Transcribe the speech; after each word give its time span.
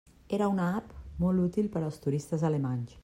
Era 0.37 0.47
una 0.53 0.69
app 0.77 0.89
molt 1.25 1.37
útil 1.43 1.69
per 1.77 1.83
als 1.85 2.01
turistes 2.07 2.49
alemanys. 2.51 2.99